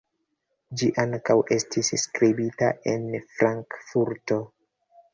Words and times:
Ĝi 0.81 0.89
ankaŭ 1.03 1.35
estis 1.57 1.93
skribita 2.05 2.73
en 2.97 3.09
Frankfurto. 3.39 4.45